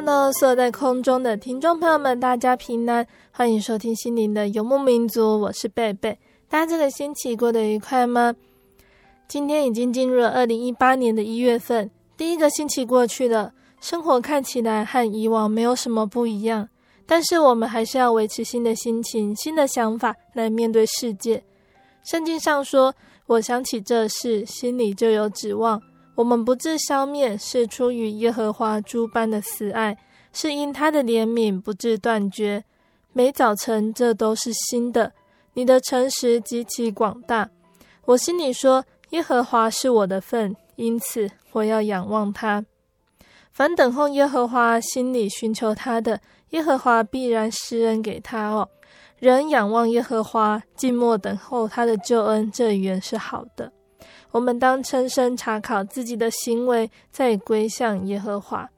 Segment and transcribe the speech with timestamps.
[0.00, 6.18] 喽所有在空中的听众朋友们，大家平安，欢迎收听心灵的游牧民族，我是贝贝。
[6.48, 8.34] 大家这个星期过得愉快吗？
[9.28, 16.66] 今天已经进入了二零一八年的一月份，第一个星期过去了，生活看起来和以往没有什么不一样，
[17.04, 21.42] 但是我们还是要维持新的心情、新的想法来面对世界。
[22.04, 22.94] 圣经上说
[23.26, 25.80] ：“我想起这事，心里就有指望。”
[26.16, 29.96] 我们不致消灭，是出于耶和华诸般的慈爱，
[30.32, 32.64] 是因他的怜悯不致断绝。
[33.12, 35.12] 每早晨这都是新的，
[35.54, 37.48] 你的诚实极其广大。
[38.04, 42.64] 我心里说：耶和华是我的份，因此我要仰望他。
[43.50, 46.20] 凡等候耶和华，心里寻求他的，
[46.50, 48.68] 耶和华必然施恩给他哦。
[49.18, 53.72] 人仰望耶和华，静默等候他的救恩，这原是好的。
[54.32, 58.68] 我们当亲身查考自己的行为，再归向耶和华。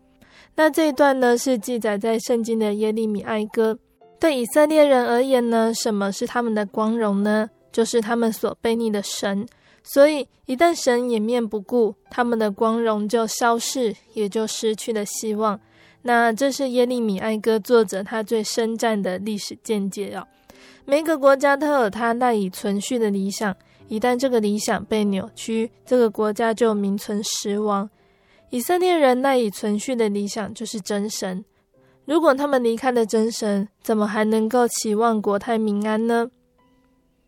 [0.55, 3.79] 那这一段呢，是记载在圣经的耶利米哀歌。
[4.21, 7.49] 对以色列人而言呢，什么是他们的光荣呢？
[7.73, 9.47] 就是他们所悖逆的神。
[9.83, 15.59] 所以一旦神掩面不顾，他们的光荣就消逝，也就失去了希望。
[16.03, 20.27] 那这是耶利米哀歌作者他最深湛的历史见解哦。
[20.85, 23.57] 每个国家都有他赖以存续的理想。
[23.93, 27.91] 一旦这个理想被扭曲，这个国家就名存实亡。
[28.49, 31.45] 以色列人赖以存续的理想就是真神。
[32.07, 36.31] 如果他们离开了真神，怎么还能够期望国泰民安呢？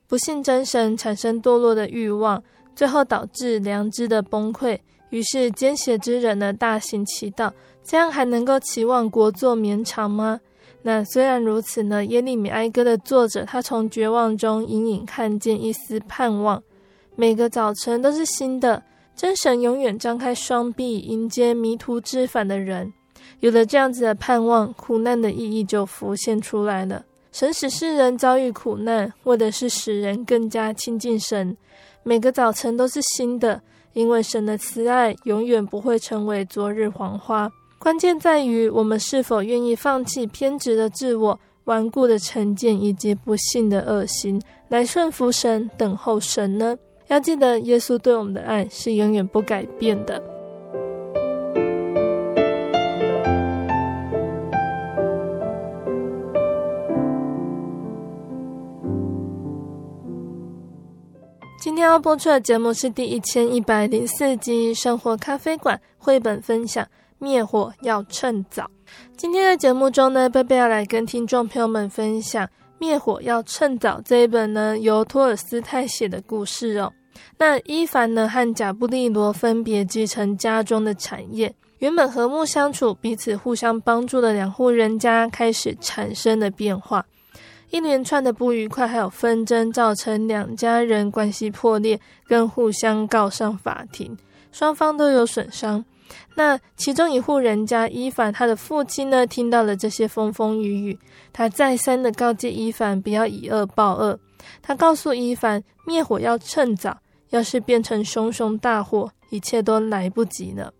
[0.06, 2.42] 不信真神，产生堕落的欲望，
[2.74, 4.78] 最后导致良知的崩溃。
[5.10, 7.52] 于是奸邪之人呢，大行其道，
[7.82, 10.40] 这样还能够期望国祚绵长吗？
[10.86, 16.62] 那虽然如此呢，耶利米哀歌的作者，他从绝望中隐隐看见一丝盼望。
[17.16, 18.82] 每个早晨都是新的，
[19.16, 22.92] 真神永远张开双臂迎接迷途知返的人。
[23.40, 27.02] 有了这样子的盼望，苦难的意义就浮现出来了。
[27.32, 31.56] 神使世人遭遇苦难，为的是使人更加亲近神。
[32.02, 33.62] 每个早晨都是新的，
[33.94, 37.50] 因为神的慈爱永远不会成为昨日黄花。
[37.84, 46.78] 关键在于我们是否愿意放弃偏执的自我、顽固的成见以及不幸的恶行，来顺服神、等候神呢？
[47.08, 50.18] 要记得，耶稣对我们的爱是永远不改变的。
[61.60, 66.88] 今天要播出的节目是第一千一百零四集《生活咖啡馆》绘本分享。
[67.24, 68.70] 灭火要趁早。
[69.16, 72.46] 今天的节目中呢，贝贝要来跟听众朋友们分享
[72.78, 76.92] 《灭火要趁早》这一本呢由托尔斯泰写的故事哦。
[77.38, 87.06] 那伊凡呢和贾布利罗分别继承家中的产业，原本和睦相处、彼此互相帮助的两户人家开始产生了变化。
[87.70, 91.98] 一连串的不愉快还有纷争，造成两家人关系破裂，
[92.28, 94.14] 跟互相告上法庭，
[94.52, 95.82] 双方都有损伤。
[96.34, 100.98] 那其中一户人家，伊凡他的父亲呢，听到了这些风风雨雨，
[101.32, 104.18] 他再三的告诫伊凡不要以恶报恶。
[104.60, 106.98] 他告诉伊凡，灭火要趁早，
[107.30, 110.72] 要是变成熊熊大火，一切都来不及了。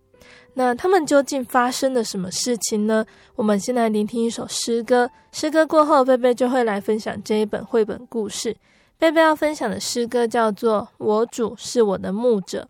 [0.53, 3.05] 那他们究竟发生了什么事情呢？
[3.35, 8.55] 我们先来聆听一首诗歌，诗歌过后，贝贝就会来分享这一本绘本故事。
[8.97, 12.67] 贝贝要分享的诗歌叫做《我主是我的牧者》。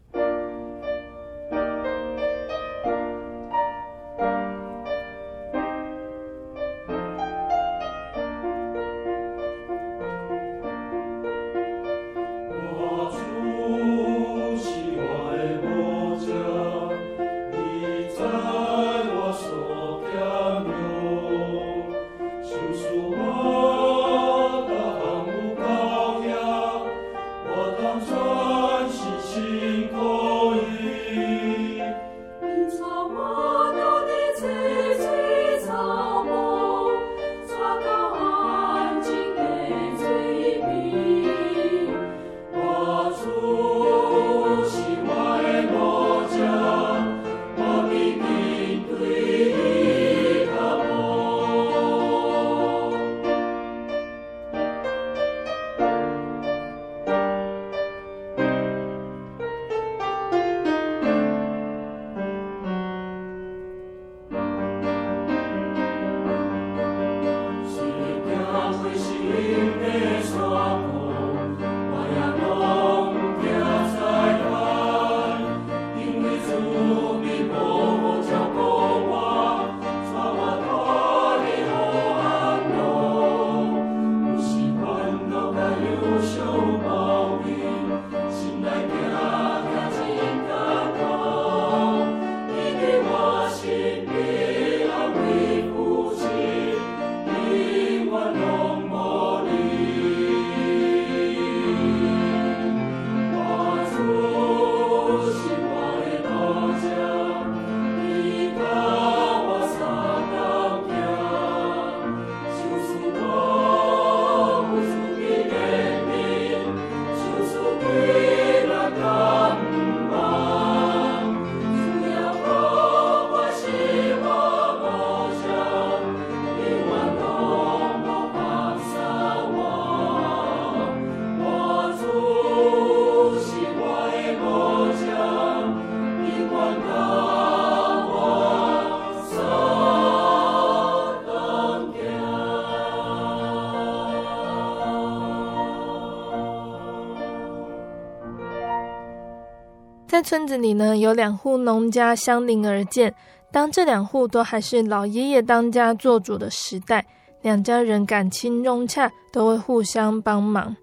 [150.25, 153.13] 村子里呢，有两户农家相邻而建。
[153.51, 157.06] 当这两户都还是老爷爷当家做主的时代，
[157.44, 160.75] 两家人感情融洽，都会互相帮忙。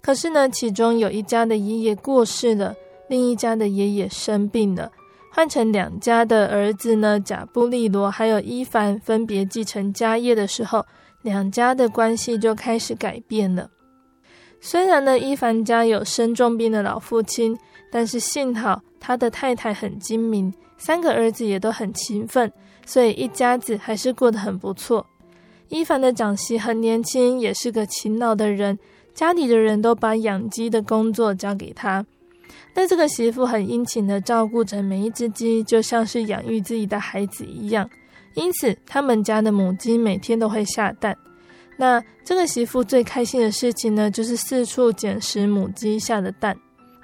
[0.00, 2.74] 可是呢，其中有一家的爷爷过世了，
[3.08, 4.90] 另一家的爷爷生病了，
[5.30, 10.86] 换成两家的儿子呢，贾布利罗还有伊凡分别继承家业的时候，
[11.20, 13.68] 两家的关系就开始改变了。
[14.62, 17.54] 虽然呢，伊凡家有生重病的老父亲。
[17.90, 22.52] 但是幸好他的太太很精明，三个儿子也都很勤奋，
[22.84, 25.06] 所以一家子还是过得很不错。
[25.68, 28.78] 伊凡的长媳很年轻，也是个勤劳的人，
[29.14, 32.04] 家里的人都把养鸡的工作交给他。
[32.74, 37.88] 那这个媳妇很殷勤的照顾着每一只鸡，就像是养育自己的孩子一样。
[38.34, 41.16] 因此，他们家的母鸡每天都会下蛋。
[41.76, 46.56] 那这个媳妇最开心的事情呢，就是四处捡拾母鸡下的蛋。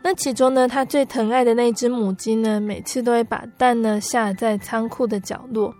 [0.07, 5.75] 那其中呢，他最疼爱的那只母鸡呢，每次都会把蛋呢下在仓库的角落。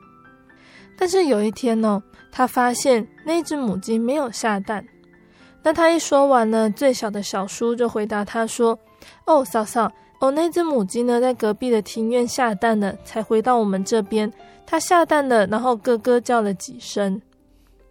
[0.97, 2.03] 但是有一天呢，
[2.33, 4.83] 他发现那只母鸡没有下蛋。
[5.63, 8.79] 那他一说完呢，最小的小叔就回答他说
[9.27, 14.33] ：“哦，嫂嫂，哦，那只母鸡呢，在隔壁的庭院下蛋了，才回到我们这边。
[14.65, 17.21] 它下蛋了，然后咯咯叫了几声。”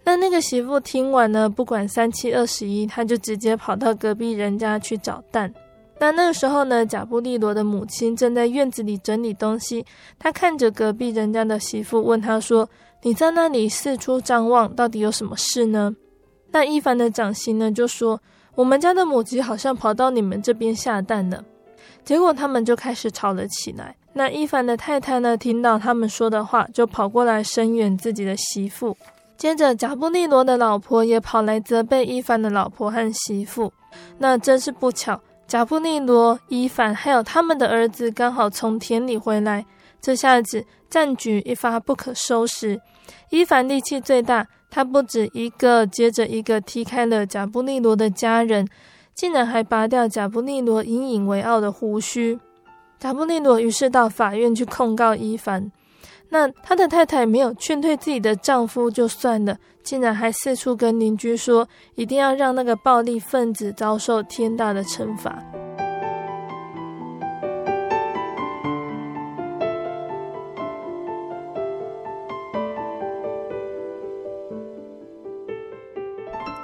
[0.03, 5.53] 那那个媳妇听完呢，不管三七二十一，他就直接跑到隔壁人家去找蛋。
[6.03, 9.85] 那那个时候呢，贾布利罗的母亲正在院子里整理东西。
[10.19, 12.69] 她看着隔壁人家的媳妇，问他说
[13.03, 15.95] ：“你在那里四处张望，到底有什么事呢？”
[16.51, 18.21] 那伊凡的长媳呢就说
[18.55, 21.41] ：“我们家的母鸡好像跑到你们这边下蛋了。”
[22.03, 23.95] 结果他们就开始吵了起来。
[24.11, 28.97] 那伊凡的太太呢，听到他们说的话，就跑过来声援自己的媳妇。
[29.37, 33.71] 接着，贾布利罗的老婆也跑来责备伊凡的老婆和媳妇。
[34.17, 35.17] 那真是不巧。
[35.47, 39.65] 贾布利罗、伊凡还有他们的儿子刚好从田里回来，
[40.01, 42.81] 这下子战局一发不可收拾。
[43.29, 48.67] 伊凡力气最大，他不止一个接着一个踢开了贾布利罗的家人，
[49.13, 52.39] 竟然还拔掉贾布利罗引以为傲的胡须。
[52.99, 55.71] 贾布利罗于是到法院去控告伊凡。
[56.33, 65.37] 那他的太太没有劝退自己的丈夫就算了，竟然还四处跟邻居说，一定要让那个暴力分子遭受天大的惩罚。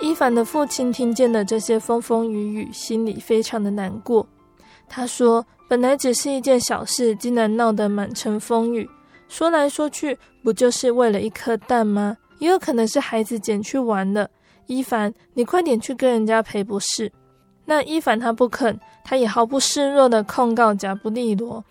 [0.02, 4.26] 伊凡的父亲听见了这些风风雨雨，心里非常的难过。
[4.88, 8.90] 他说：“本来只是一件小事，竟然闹得满城风雨。
[9.30, 12.18] 说来说去，不就是为了一颗蛋吗？
[12.40, 14.30] 也有可能是孩子捡去玩了。
[14.66, 17.10] 伊凡，你快点去跟人家赔不是。”
[17.66, 21.64] 那伊凡他不肯，他也毫不示弱地控告贾布利罗。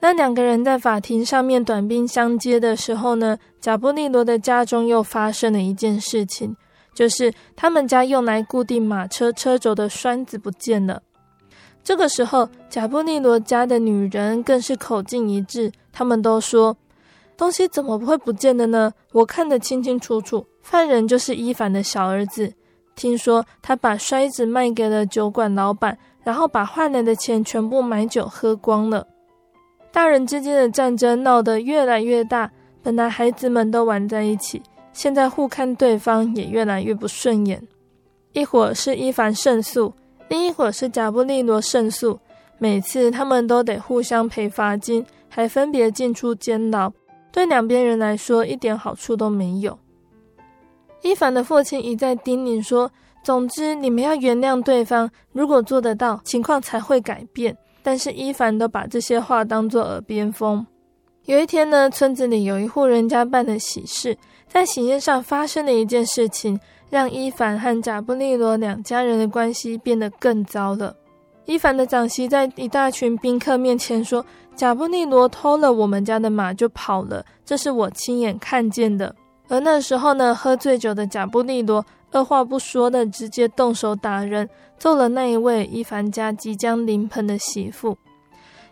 [0.00, 6.56] 那两个人在法庭上面短兵相接的时候呢，贾布利罗的家中又发生了一件事情，
[6.94, 11.02] 就是他们家用来固定马车车轴的栓子不见了。
[11.82, 16.74] 这个时候，贾布利罗家的女人更是口径一致，他们都说
[17.36, 18.92] ：“东西怎么会不见的呢？
[19.12, 22.52] 我看得清清楚楚，犯人就是伊凡的小儿子。
[22.94, 29.06] 听说他把筛子卖给了酒馆老板，然后把换来的钱全部买酒喝光了。
[29.90, 32.50] 大人之间的战争闹得越来越大，
[32.82, 34.62] 本来孩子们都玩在一起，
[34.92, 37.66] 现在互看对方也越来越不顺眼。
[38.32, 39.92] 一会儿是伊凡胜诉。”
[40.28, 42.18] 另一会儿是贾布利罗胜诉，
[42.58, 46.90] 每次他们都得互相赔罚金，还分别进出监牢，
[47.34, 49.76] 对两边人来说一点好处都没有。
[51.02, 52.88] 伊凡的父亲一再叮咛说
[53.24, 60.64] ：“总之，你们要原谅对方，如果做得到，情况才会改变。”但是伊凡都把这些话当作耳边风。
[61.24, 66.60] 有一天呢，村子里有一户人家办的喜事，在喜宴上发生了一件事情。
[66.90, 70.94] 让伊凡和贾布利罗两家人的关系变得更糟了。
[71.44, 74.24] 伊凡的长媳在一大群宾客面前说
[74.56, 79.14] ：“贾布利罗偷了我们家的马就跑了，这是我亲眼看见的。”
[79.48, 87.96] 而那时候呢，喝醉酒的贾布利罗二话不说的直接动手打人，揍了那一位伊凡家即将临盆的媳妇。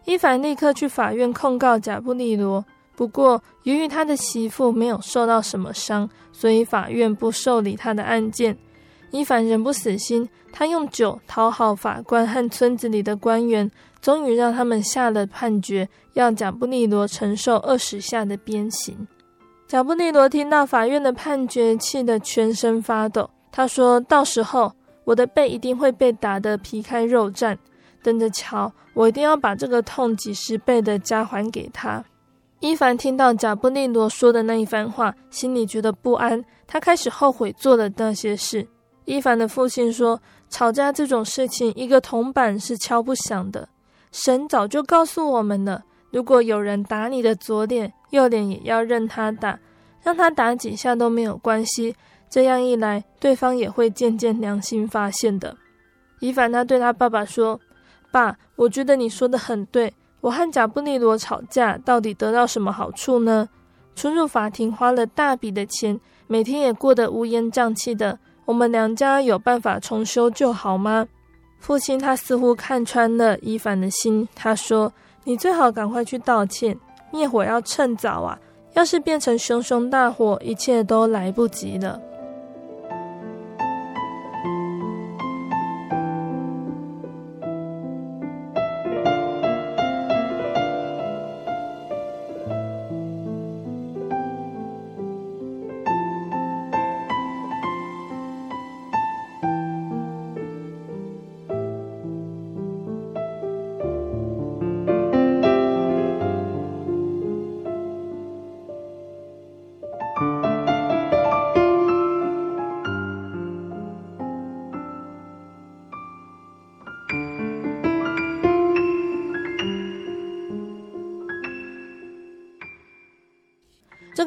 [0.04, 2.64] 伊凡立刻去法院控告贾布利罗。
[2.94, 8.56] 不过，由于他的媳妇没有受到什么伤，所以法院不受理他的案件。
[9.12, 19.06] 伊凡仍不死心，他用酒讨好法官和村子里的官员，终于让他们下了判决，要贾布利罗承受二十下的鞭刑。
[19.68, 23.30] 贾布利罗听到法院的判决，气得全身发抖。
[23.50, 24.72] 他说：“到时候
[25.04, 27.56] 我的背一定会被打得皮开肉绽，
[28.02, 32.02] 等着瞧，我一定要把这个痛几十倍的加还给他。”
[32.60, 36.42] 伊凡听到贾布利罗说的那一番话，心里觉得不安。
[36.66, 38.66] 他开始后悔做了那些事。
[39.04, 43.68] 伊凡的父亲说：“吵架这种事情，一个铜板是敲不响的。
[44.12, 49.58] 神早就告诉我们了，如果有人打你的左脸，右脸也要任他打，
[50.02, 51.96] 让他打几下都没有关系。
[52.30, 55.56] 这样一来，对方也会渐渐良心发现的。”
[56.20, 57.60] 伊凡他对他爸爸说
[58.12, 59.92] ：“爸，我觉得你说的很对。”
[60.22, 63.48] 我和贾布利罗吵架，到底得到什么好处呢？
[63.96, 68.20] 出入法庭花了大笔的钱，每天也过得乌烟瘴气的。
[68.44, 71.06] 我们娘家有办法重修旧好吗？
[71.58, 76.76] 父亲他似乎看穿了伊凡的心，他说：“你最好赶快去道歉，
[77.12, 78.36] 灭火要趁早啊！
[78.74, 82.00] 要是变成熊熊大火，一切都来不及了。”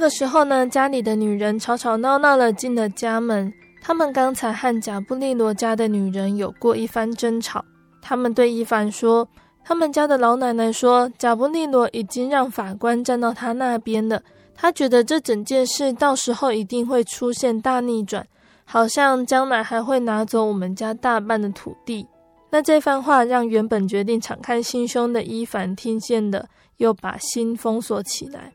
[0.05, 3.51] 个时候呢，家里的女人吵吵闹闹了进了家门。
[3.81, 7.65] 他们刚才和贾布利罗家的女人有过一番争吵。
[8.03, 9.27] 他们对伊凡说
[9.65, 14.21] ：“他们家的老奶奶说，贾布利罗已经让法官站到他那边了。
[14.53, 18.23] 他觉得这整件事到时候一定会出现大逆转，
[18.63, 22.05] 好像将来还会拿走我们家大半的土地。”
[22.51, 26.45] 那这番话让原本决定敞开心胸的伊凡听见了，
[26.77, 28.53] 又把心封锁起来。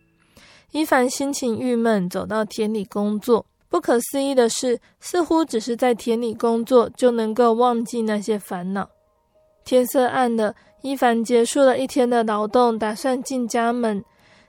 [0.72, 3.44] 伊凡心情郁闷，走到田里工作。
[3.68, 8.88] 不可思议的是，似乎只是在田里工作就能够忘记那些烦恼。
[9.64, 14.04] 天色暗了，伊凡结束了一天的劳动，打算进家门。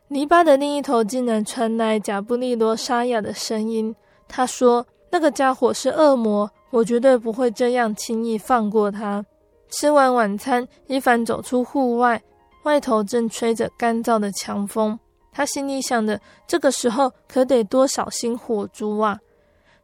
[0.09, 3.95] 篱笆的另一头竟然传来贾布利罗沙哑的声音。
[4.27, 9.25] 他说：“那个家伙是恶魔，我绝对不会这样轻易放过他。”
[9.69, 12.21] 吃完晚餐，伊凡走出户外，
[12.63, 14.99] 外头正吹着干燥的强风。
[15.31, 19.19] 他心里想的：这个时候可得多小心火烛啊！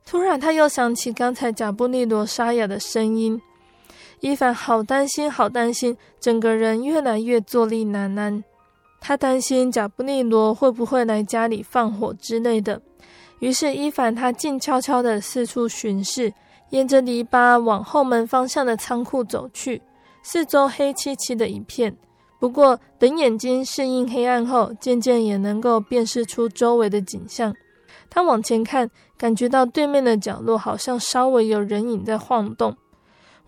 [0.05, 3.41] 突然，他又想起刚才贾布利罗沙哑的声音。
[4.19, 8.43] 伊凡好担心，好担心，整个人越来越坐立难安。
[8.99, 12.81] 他担心贾布利罗会不会来家里放火之类的。
[13.39, 16.33] 于是，伊凡他静悄悄地四处巡视，
[16.71, 19.81] 沿着篱笆往后门方向的仓库走去。
[20.23, 21.95] 四周黑漆漆的一片，
[22.39, 27.53] 不过等眼睛适应黑暗后，渐渐也能够辨识出周围的景象。
[28.09, 32.75] 他往前看，感觉到对面的角落好像稍微有人影在晃动。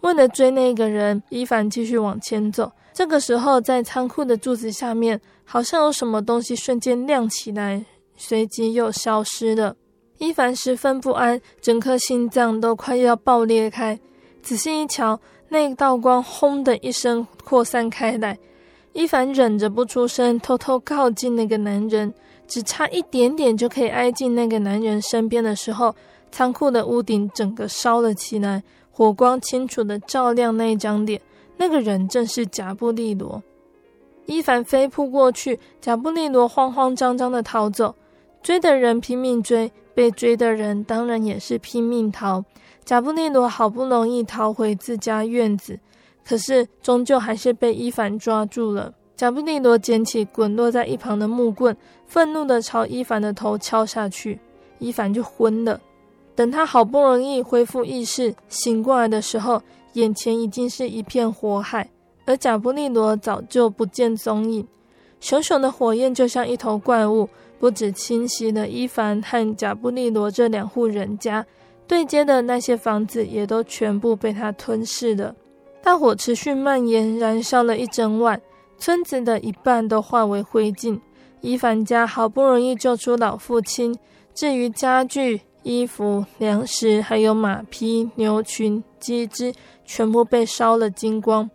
[0.01, 2.72] 为了追那个人，伊凡继续往前走。
[2.93, 7.86] 这个时候，在仓库的柱子下面，好像有什么东西瞬间亮起来。
[8.17, 9.75] 随即又消失了。
[10.17, 13.98] 伊凡十分不安，整颗心脏都快要爆裂开。
[14.41, 15.17] 仔细一瞧，
[15.48, 18.38] 那道光轰的一声扩散开来。
[19.00, 22.13] 伊凡忍着不出声，偷偷靠近那个男人，
[22.50, 25.96] 只差一点点就可以挨近那个男人身边的时候，
[26.34, 31.22] 仓库的屋顶整个烧了起来，火光清楚的照亮那张脸。
[31.56, 33.41] 那个人正是贾布利罗。
[34.25, 37.96] 伊凡飞扑过去，贾布利罗慌慌张张的逃走。
[38.44, 42.44] 追的人拼命追，被追的人当然也是拼命逃。
[42.84, 45.79] 贾布利罗好不容易逃回自家院子，
[46.26, 48.94] 可是终究还是被伊凡抓住了。
[49.16, 54.40] 贾布利罗捡起滚落在一旁的木棍，愤怒地朝伊凡的头敲下去，
[54.78, 55.80] 伊凡就昏了。
[56.36, 59.62] 等他好不容易恢复意识，醒过来的时候，
[59.94, 61.90] 眼前已经是一片火海，
[62.26, 64.66] 而贾布利罗早就不见踪影。
[65.20, 67.28] 熊熊的火焰就像一头怪物。
[67.60, 71.46] 不止侵袭了伊凡和贾布利罗这两户人家，
[71.86, 75.36] 对街的那些房子也都全部被他吞噬了。
[75.81, 78.39] 大火持续蔓延，燃烧了一整晚，
[78.77, 81.00] 村子的一半都化为灰烬。
[81.41, 83.98] 伊凡家好不容易救出老父亲，
[84.33, 89.53] 至于家具、衣服、粮食，还有马匹、牛群、鸡只，
[89.85, 91.50] 全部被烧了精光。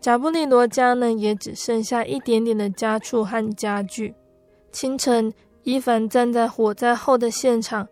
[0.00, 4.14] 贾布利罗家呢，也只剩下一点点的家畜和家具。
[4.70, 5.32] 清晨，
[5.62, 7.88] 伊凡站在火灾后的现场，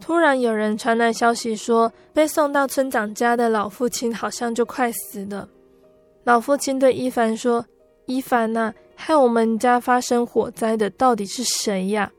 [0.00, 5.48] 突然有人传来消息说，被送到村长家的老父亲好像就快死了。
[6.24, 7.64] 老父亲对伊凡说
[8.06, 12.10] ：“伊凡呐，害我们家发生火灾的到底是谁呀？”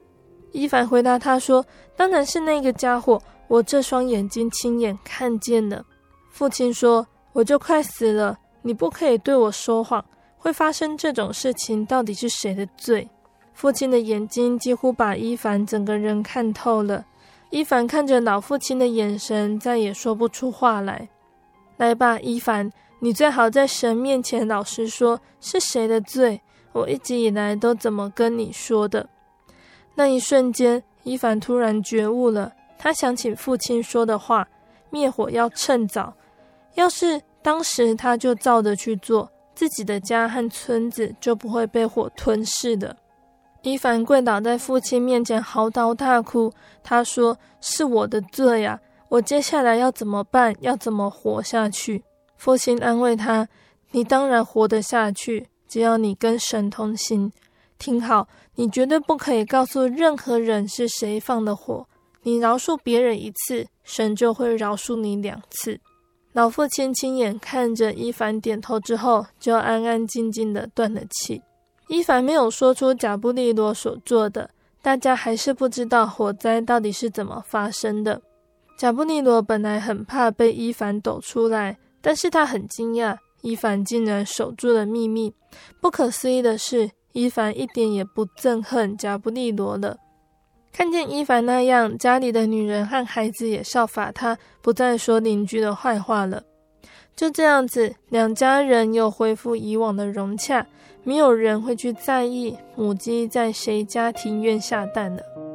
[0.53, 1.65] 伊凡回答他说
[1.97, 5.83] ：“当然是那个家伙，我这双眼睛亲眼看见了。”
[6.31, 10.03] 父亲说：“我就快死了，你不可以对我说谎。
[10.37, 13.09] 会发生这种事情，到底是谁的罪？”
[13.53, 17.05] 父亲的眼睛几乎把伊凡整个人看透了。
[17.51, 21.09] 伊凡看着老父亲的眼神，再也说不出话来。
[21.75, 26.41] 来吧，伊凡，你最好在神面前老实说，是谁的罪？
[26.71, 29.09] 我一直以来都怎么跟你说的？
[29.95, 32.53] 那一瞬间，伊凡突然觉悟了。
[32.77, 34.47] 他想起父亲说的话：
[34.89, 36.13] 灭火要趁早。
[36.75, 42.95] 要是当时他就照着去做，自己的家和村子就不会被火吞噬的。
[43.63, 46.51] 伊凡跪倒在父亲面前，嚎啕大哭。
[46.83, 50.55] 他说：“是我的罪呀，我接下来要怎么办？
[50.61, 52.03] 要怎么活下去？”
[52.37, 53.47] 父亲安慰他
[53.91, 57.31] ：“你当然活得下去，只要你跟神同行。
[57.77, 61.85] 听好，你绝对不可以告诉任何人是谁放的火。
[62.23, 65.79] 你饶恕别人一次，神就会饶恕你两次。”
[66.33, 71.41] 老父亲亲眼看着伊凡点头之后，就安安静静地断了气。
[71.91, 74.49] 伊凡没有说出贾布利罗所做的，
[74.81, 78.21] 大家还是不知道火灾到底是怎么发生的。
[78.77, 85.33] 贾布利罗本来很怕被伊凡抖出来，但是他很惊讶，伊凡竟然守住了秘密。
[85.81, 89.97] 不可思议的是，伊凡一点也不憎恨贾布利罗了。
[90.71, 96.41] 看见伊凡那样，家里的女人和孩子也效法他，不再说邻居的坏话了。
[97.17, 100.65] 就这样子，两家人又恢复以往的融洽。
[101.03, 105.50] 没有人会去在意母鸡在谁家庭院下蛋了。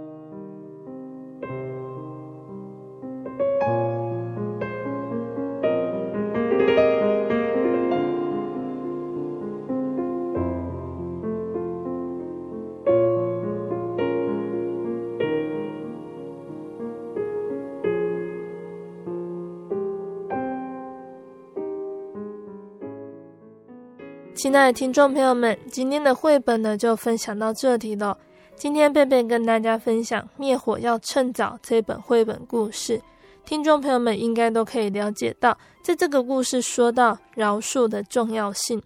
[24.46, 28.16] 亲爱的听众朋友们，今天的绘本呢就分享到这里了。
[28.54, 33.02] 今天贝贝跟大家分享《灭火要趁早》这本绘本故事，
[33.44, 38.80] 听众朋友们应该都可以了解到，在这个故事说到饶恕的重要性。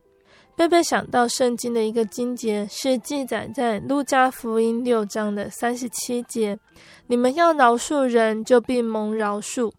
[0.57, 6.59] 贝贝想到圣经的一个经节，是记载在路加福音六章的三十七节
[7.07, 9.71] ：“你们要饶恕人，就必蒙饶恕。”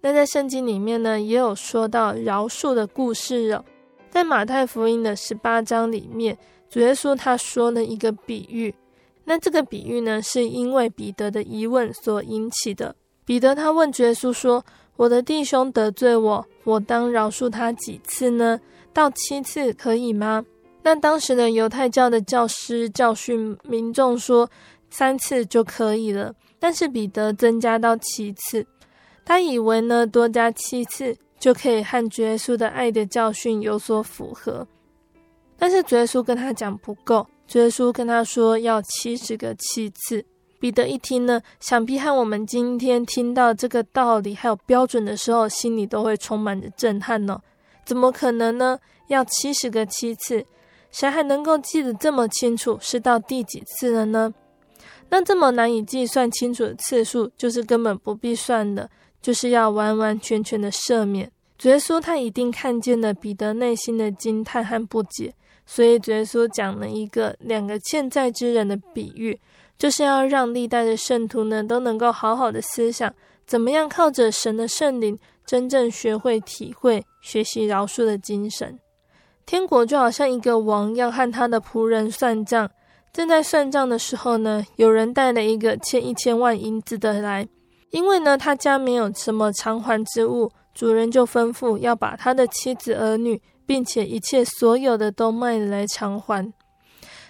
[0.00, 3.62] 那在圣经里面呢，也有说到饶恕的故事哦。
[4.10, 6.36] 在马太福音的十八章里面，
[6.68, 8.74] 主耶稣他说了一个比喻。
[9.24, 12.96] 那这个比喻呢，是因为彼得的疑问所引起的。
[13.26, 14.64] 彼得他问主耶稣说
[14.96, 18.58] ：“我的弟兄得罪我，我当饶恕他几次呢？
[18.94, 20.44] 到七次可以吗？”
[20.82, 24.48] 那当时的犹太教的教师教训民众说，
[24.88, 26.34] 三次就可以了。
[26.58, 28.66] 但是彼得增加到七次，
[29.26, 34.66] 他以为呢，多加七次就可以和主耶稣的爱的教训有所符合。
[35.58, 37.26] 但是主耶稣跟他讲不够。
[37.46, 40.24] 主耶稣跟他说要七十个七次。
[40.60, 47.40] 彼得一听呢，想必和我们今天听到这个道理还有标准的时候，心里都会充满着震撼呢。
[47.84, 48.78] 怎么可能呢？
[49.06, 50.44] 要七十个七次，
[50.90, 52.76] 谁还能够记得这么清楚？
[52.80, 54.34] 是到第几次了呢？
[55.08, 61.30] 那这么难以计算清楚的次数，就是根本不必算的，就是要完完全全的赦免。
[61.56, 65.34] 主耶稣他一定看见了彼得内心的惊叹和不解。
[65.66, 69.38] 所以，主耶稣讲了一个两个欠债之人的比喻，
[69.76, 73.12] 就是要让历代的圣徒呢都能够好好的思想，
[73.46, 78.78] 怎么样靠着神的圣灵，真正学会体会、学习饶恕的精神。
[79.44, 82.70] 天国就好像一个王要和他的仆人算账，
[83.12, 87.46] 正在算账的时候呢，有人带了一个欠一千万银子的来，
[87.90, 93.40] 因为呢他家没有什么偿还之物，主人就吩咐要把他的妻子儿女。
[93.68, 96.50] 并且一切所有的都卖了来偿还。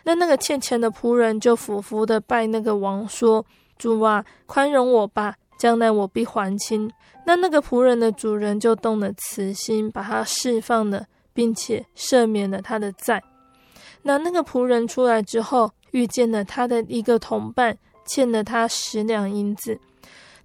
[0.04, 3.44] 那那个欠钱的仆人就俯伏的拜那个王说
[3.76, 6.88] ：“主啊，宽容我吧，将来我必还清。”
[7.26, 13.20] 那那个仆人的主人就动了慈心，把他释放了，并且赦免了他的债。
[14.02, 19.80] 那那个仆人出来之后，遇见了他的一个同伴，欠了他十两银子，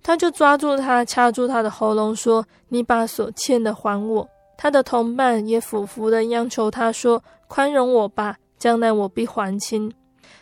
[0.04, 9.92] 他就抓住他，掐住他的喉咙说：“你把所欠的还我。”他的同伴也俯伏的央求他说：“宽容我吧，将来我必还清。”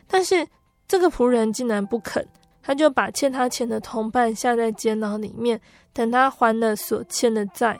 [0.07, 0.45] 但是
[0.87, 2.27] 这个仆人竟然不肯，
[2.61, 5.61] 他就把欠他钱的同伴下在监牢里面，
[5.93, 7.79] 等他还了所欠的债。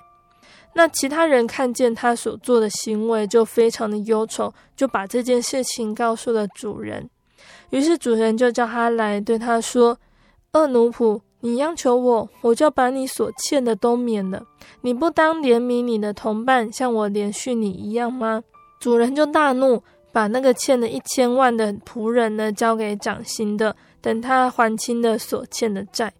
[0.73, 7.09] 那其他人看见他所做的行为，就非常的忧愁，就把这件事情告诉了主人。
[7.71, 9.97] 于是主人就叫他来，对他说
[10.53, 14.43] ：“恶奴仆。”你央求我，我就把你所欠的都免了。
[14.81, 18.43] 你不当怜悯你的同伴，像我怜恤你一样吗？
[18.79, 26.13] 主人就大怒，把那个欠了一千万的仆人呢，交给掌刑的，等他还清了所欠的债。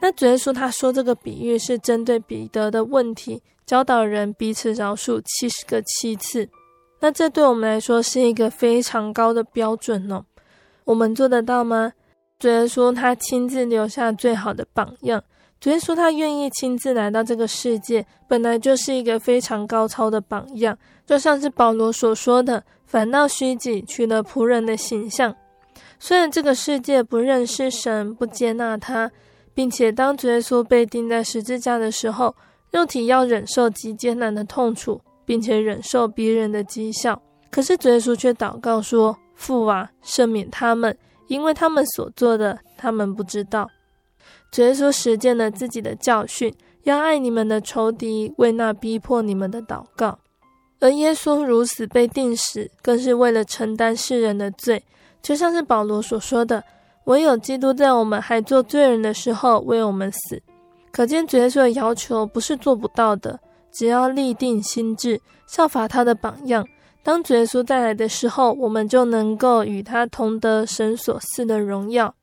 [0.00, 6.48] 那主耶稣他说这个比喻是针对彼得的问题，教导人彼此饶恕七十个七次。
[7.00, 10.24] 那这对我们来说是一个非常高的标准哦，
[10.84, 11.92] 我们做得到吗？
[12.38, 15.22] 主耶稣他亲自留下最好的榜样。
[15.60, 20.78] 主耶稣他愿意亲自来到这个世界，本来就是一个非常高超的榜样。
[21.04, 25.34] 就像是保罗所说的：“反倒虚己，取了仆人的形象。”
[25.98, 29.10] 虽然这个世界不认识神，不接纳他，
[29.52, 32.36] 并且当主耶稣被钉在十字架的时候，
[32.70, 37.20] 肉体要忍受极艰难的痛楚，并且忍受别人的讥笑。
[37.50, 40.96] 可是主耶稣却祷告说：“父啊，赦免他们。”
[41.28, 43.70] 因为他们所做的，他们不知道。
[44.50, 50.18] 主耶稣实践了自己的教训，要爱你们的仇敌，为那逼迫你们的祷告。
[50.80, 54.82] 而耶稣如此被钉死，更是为了承担世人的罪。
[55.20, 56.62] 就像是保罗所说的
[57.04, 60.40] ：“唯有基督在我们还做罪人的时候为我们死。”
[60.92, 63.38] 可见主耶稣的要求不是做不到的，
[63.72, 66.66] 只要立定心志，效法他的榜样。
[67.08, 72.14] 当主耶稣再来的时候，我们就能够与他同得神所赐的荣耀。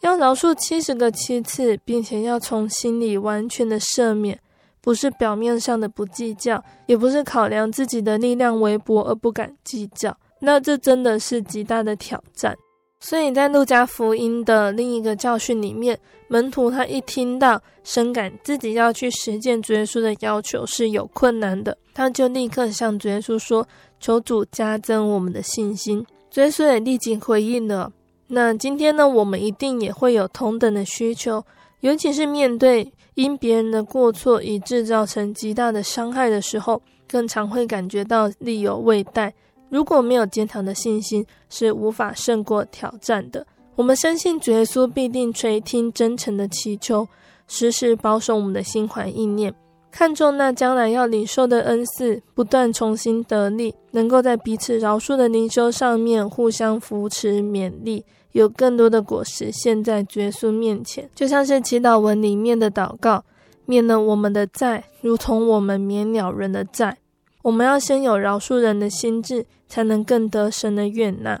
[0.00, 4.36] 要饶恕七十个七次，并且要从心里完全的赦免，
[4.80, 10.18] 不是表面上的不计较，也不是考量自己的力量微薄而不敢计较。
[10.40, 12.56] 那这真的是极大的挑战。
[12.98, 23.68] 所以在路加福音的另一个教训里面，门徒他一听到，深感自己要去实践主耶稣的要求是有困难的，他就立刻向主耶稣说
[24.04, 27.90] ：“求主加增我们的信心。”主耶稣也立即回应了。
[28.26, 31.42] 那今天呢，我们一定也会有同等的需求，
[31.80, 39.32] 尤其是面对因别人的过错以致造成极大的伤害的时候，更常会感觉到力有未逮。
[39.70, 43.46] 如果没有坚强的信心，是无法胜过挑战的。
[43.74, 47.06] 我们相信主耶稣必定垂听真诚的祈求，
[47.48, 49.54] 时时保守我们的心怀意念，
[49.96, 63.24] 看重那将来要领受的恩赐，不断重新得力，能够在彼此饶恕的灵修上面互相扶持勉励，有更多的果实现在耶稣面前，就像是祈祷文里面的祷告，
[63.66, 66.98] 免了我们的债，如同我们免了人的债。
[67.42, 71.40] 我们要先有饶恕人的心志，才能更得神的悦纳。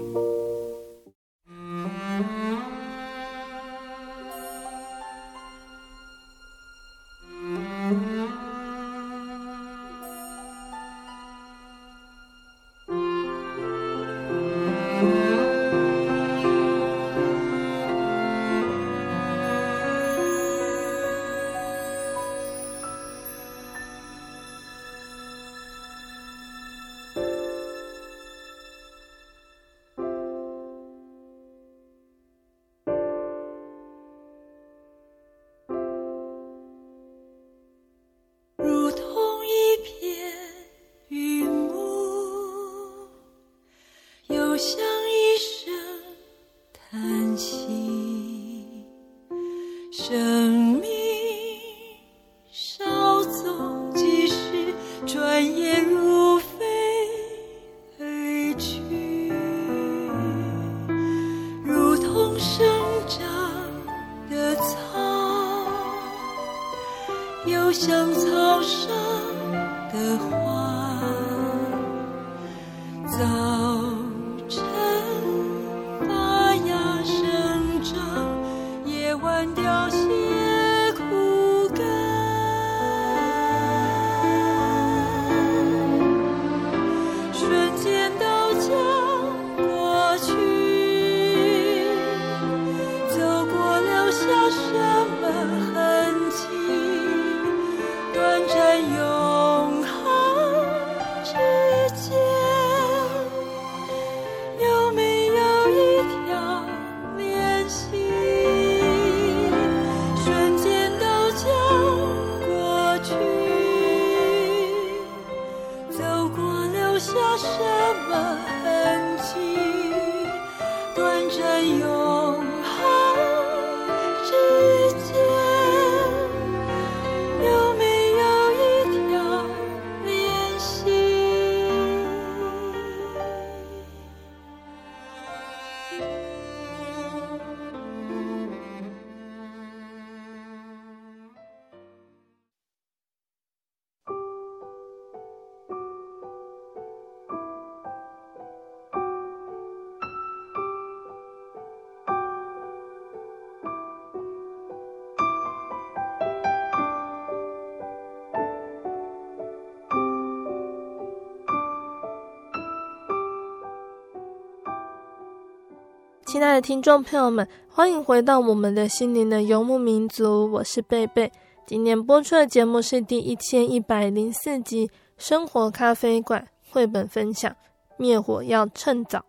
[166.41, 171.31] 亲爱的听众朋友们，欢迎回到我们的心灵的游牧民族，我是贝贝。
[171.67, 174.87] 今天播出的节目是第一千一百零四集
[175.19, 176.41] 《生活咖啡馆》
[176.73, 177.51] 绘本分享，
[177.95, 179.19] 《灭火要趁早》。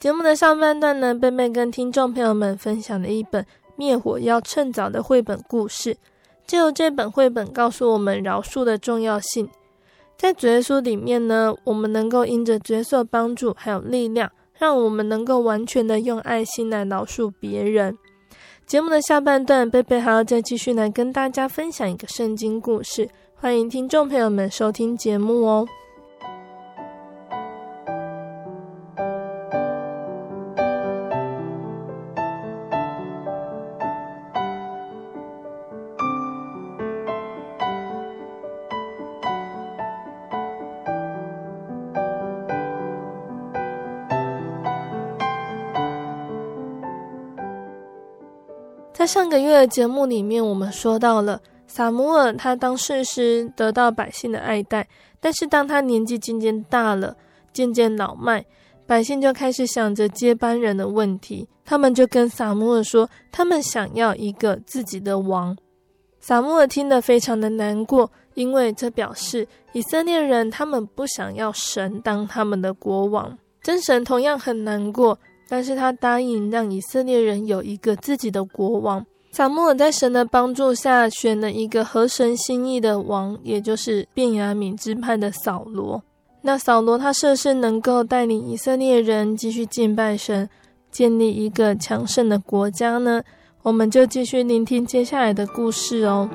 [0.00, 3.44] 节目的上半段呢，贝贝跟听众朋友们分享了一本
[3.76, 5.96] 《灭火要趁早》的绘本故事，
[6.44, 9.48] 就由这本绘本告诉我们饶恕的重要性。
[10.18, 14.32] 在主耶稣里面呢，我们能够因着角色帮助还有力量。
[14.58, 17.96] 让我们能够完全的用爱心来饶恕别人。
[18.66, 25.66] 节目的下半段，贝贝还要再继续来跟大家分享一个圣经故事，欢迎听众朋友们收听节目哦。
[49.06, 54.88] 上个月的节目里面，我们说到了撒母耳，他当士师得到百姓的爱戴，
[55.20, 57.16] 但是当他年纪渐渐大了，
[57.52, 58.44] 渐渐老迈，
[58.86, 61.48] 百姓就开始想着接班人的问题。
[61.64, 65.56] 他们就跟撒母耳说，他们想要一个自己的王。
[66.20, 73.36] 撒母耳听得非常的难过，因为这表示以色列人他们不想要神当他们的国王。
[73.62, 75.18] 真神同样很难过。
[75.48, 79.04] 但是他答应让以色列人有一个自己的国王。
[79.32, 86.02] 撒母耳在神的帮助下选了一个合神心意的王，也就是便雅悯支派的扫罗。
[86.40, 90.48] 那扫罗他是不是能够带领以色列人继续敬拜神，
[90.90, 93.22] 建立一个强盛的国家呢？
[93.62, 96.30] 我们就继续聆听接下来的故事哦。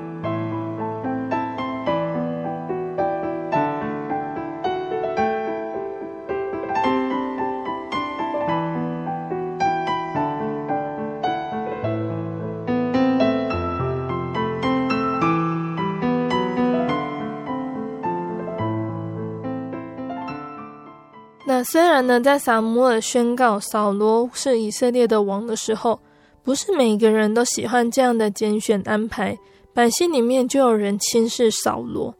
[21.64, 26.00] 虽然呢，在撒母耳宣告扫罗是以色列的王的时候，
[26.42, 29.36] 不是每个人都喜欢这样的拣选安排。
[29.74, 32.14] 百姓里面就有人轻视扫罗。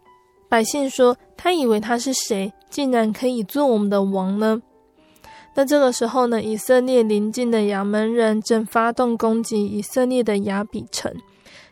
[0.49, 4.61] 百姓说，他以为他是谁，竟然可以做我们的王呢？
[5.55, 11.15] 那这个时候呢，以色列邻近的亚门人正发动攻击以色列的亚比城。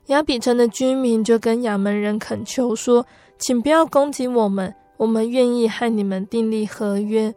[0.06, 3.06] 亚比城的居民就跟亚门人恳求说
[3.38, 7.34] ：“请不要攻击我们，我们愿意和你们订立合约。”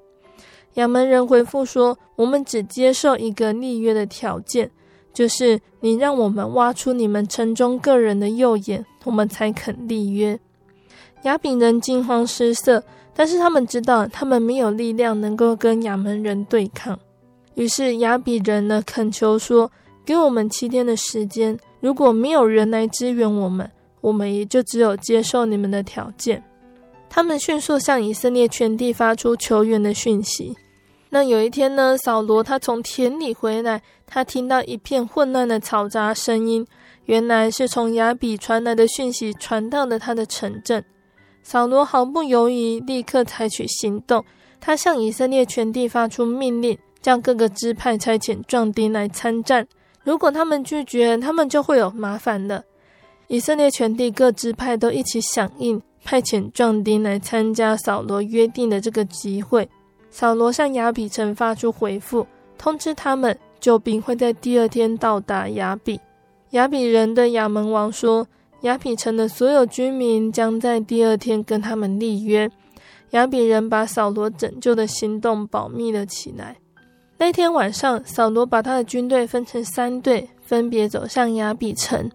[0.75, 4.69] 亚门人回复说：“我们只接受一个立约的条件，
[5.13, 10.39] 就是你让我们挖出你们城中个人的右眼，我们才肯立约。”
[11.23, 12.83] 亚比人惊慌失色，
[13.15, 16.99] 但是他们知道他们没有力量能够跟亚门人对抗。
[17.53, 19.71] 于是亚比人呢恳求说
[20.03, 23.69] ：“给我们七天的时间，如果没有人来支援我们，
[24.01, 26.43] 我们也就只有接受你们的条件。”
[27.09, 30.57] 他们迅速向以色列全地发出求援的讯息。
[31.13, 36.65] 那有一天呢，扫罗他从田里回来，他听到一片混乱的嘈杂声音，
[37.05, 40.83] 原来是从亚比传来的讯息传到了他的城镇。
[41.43, 44.25] 扫罗毫不犹豫，立刻采取行动。
[44.59, 49.67] 他向以色列全地发出命令，叫各个支派差遣壮丁来参战。
[50.03, 52.63] 如果他们拒绝，他们就会有麻烦了。
[53.27, 59.69] 以色列全地各支派都一起响应，派遣壮丁来参加扫罗约定的这个集会。
[60.13, 62.23] 扫罗向亚比城发出回复，
[62.55, 65.99] 通知他们救兵会在第二天到达亚比。
[66.51, 68.27] 亚比人的亚门王说，
[68.61, 72.47] 亚比城的所有居民将在第二天跟他们立约。
[73.09, 76.57] 亚比人把扫罗拯救的行动保密了起来。
[77.17, 82.07] 那天晚上，扫罗把他的军队分成三队，分别走向亚比城。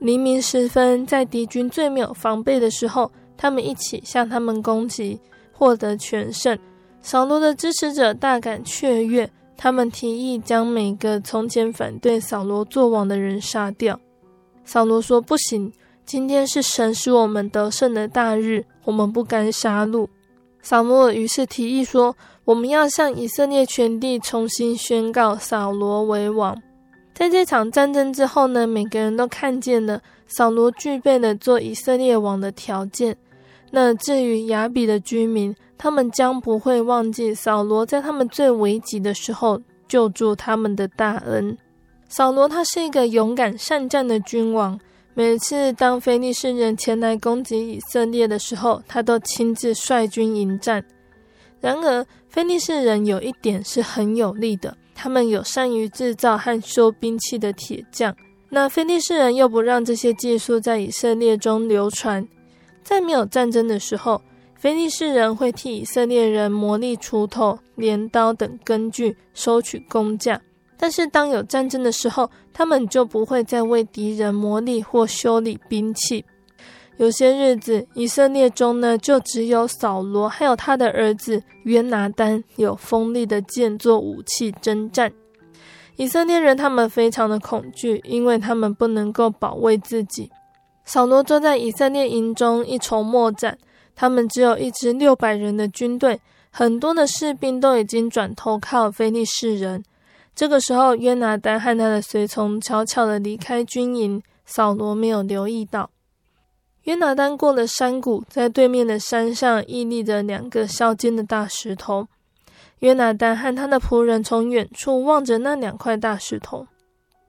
[0.00, 5.18] 黎明时分，在敌军最没有防备的时候，他们一起向他们攻击，
[5.50, 6.58] 获得全胜。
[7.00, 13.98] 扫罗的支持者大感雀跃，他们提议将每个从前反对扫罗作王的人杀掉。
[14.64, 15.72] 扫罗说：“不行，
[16.04, 20.06] 今天是神使我们得胜的大日，我们不该杀戮。”
[20.60, 26.60] 撒母耳于是提议说：“我们要向以色列全地重新宣告扫罗为王。”
[27.14, 33.16] 在这场战争之后呢，每个人都看见了扫罗具备了做以色列王的条件。
[33.70, 41.56] 那至于亚比的居民，他们将不会忘记扫罗在他们最危急的时候救助他们的大恩。
[42.08, 44.78] 扫罗他是一个勇敢善战的君王，
[45.14, 50.84] 每次当非利士人前来攻击以色列的时候，他都亲自率军迎战。
[51.60, 58.14] 然而，非利士人有一点是很有利的，他们有善于制造和修兵器的铁匠。
[58.48, 62.26] 那非利士人又不让这些技术在以色列中流传。
[62.82, 64.22] 在没有战争的时候，
[64.58, 70.40] 非利士人会替以色列人磨砺锄头、镰刀等工具，收取工价。
[70.76, 76.24] 但是当有战争的时候，他们就不会再为敌人磨砺或修理兵器。
[76.96, 85.12] 有些日子，以色列中呢，就只有扫罗还有他的儿子约拿单有锋利的剑做武器征战。
[85.94, 90.28] 以色列人他们非常的恐惧，因为他们不能够保卫自己。
[90.84, 93.56] 扫罗坐在以色列营中一筹莫展，
[94.00, 96.20] 他们只有一支六百人的军队，
[96.50, 99.84] 很多的士兵都已经转投靠非利士人。
[100.36, 105.90] 这个时候，约拿单和他的随从悄悄地离开军营，扫罗没有留意到。
[106.84, 112.06] 约拿单过了山谷，在对面的山上屹立着两个削尖的大石头。
[112.78, 116.68] 约拿单和他的仆人从远处望着那两块大石头，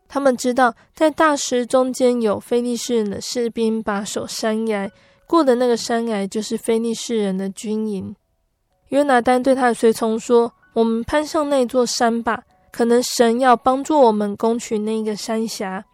[0.07, 4.87] 他们知道在大石中间有非利士人的士兵把守山崖，
[5.29, 8.15] 过的那个山崖就是菲利士人的军营。
[8.87, 15.85] 约拿单对他的随从说：“我们攀上那座山吧，可能神要帮助我们攻取那个山峡。”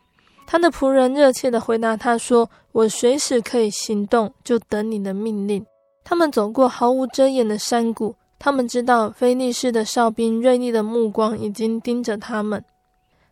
[0.48, 5.66] 他的仆人热切地回答他说：“我随时可以行动，就等你的命令。”
[6.06, 12.64] 他们走过毫无遮掩的山谷，他们知道菲利士的哨兵锐利的目光已经盯着他们。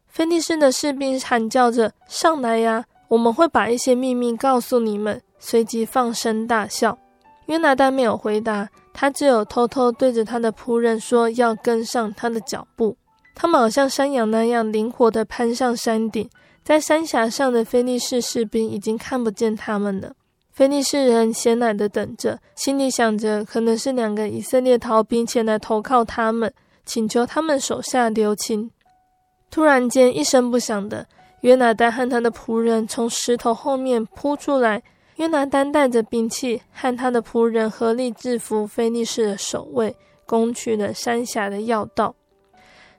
[0.10, 2.84] 菲利士的士兵喊叫着：“上来呀！
[3.08, 6.98] 我们会把一些秘密告诉你们。”随即放声大笑。
[7.48, 12.96] 约拿单没有回答，他只有偷偷对着他的仆人说：“要跟上他的脚步。”
[13.36, 16.30] 他们好像山羊那样灵活地攀上山顶。
[16.64, 20.14] 在山峡上的菲利士士兵已经看不见他们了。
[20.54, 26.54] 菲利士人闲懒地等着，心里想着可能是两个以色列逃兵前来投靠他们，
[26.86, 28.72] 请求他们手下留情。
[29.52, 31.06] 突然间，一声不响的，
[31.42, 34.82] 约拿单和他的仆人从石头后面扑出来。
[35.24, 39.96] 约拿单带着兵器，和他的仆人合力制服非利士的守卫，
[40.26, 42.14] 攻取了山峡的要道。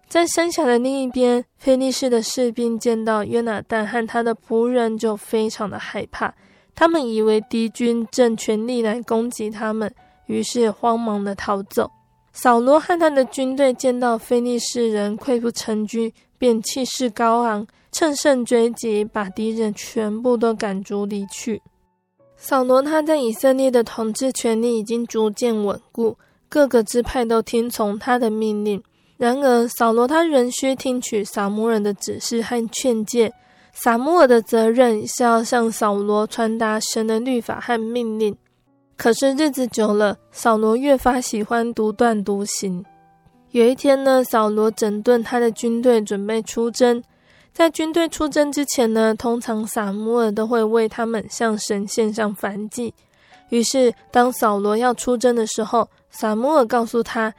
[0.08, 6.34] 在山峡的另一边，非利士的士兵见到约拿单和他的仆人，就非常的害怕。
[6.74, 9.94] 他们以为敌军正全力来攻击他们，
[10.24, 11.90] 于是慌忙的逃走。
[12.32, 21.60] 扫罗和他的军队见到非利士人溃不成军，便气势高昂，乘胜追击，把敌人全部都赶逐离去。
[22.46, 28.82] 扫罗他在以色列的统治权力已经逐渐稳固，各个支派都听从他的命令。
[29.16, 33.32] 然而，扫罗他仍需听取撒母耳的指示和劝诫。
[33.72, 38.36] 撒母耳的责任是要向扫罗传达神的律法和命令。
[38.94, 42.84] 可是日子久了，扫罗越发喜欢独断独行。
[43.52, 47.02] 有一天呢，扫罗整顿他的军队，准备出征。
[47.54, 52.92] 在军队出征之前呢，通常撒母耳都会为他们向神献上燔祭。
[53.50, 57.32] 于是，当扫罗要出征的时候，撒母耳告诉他。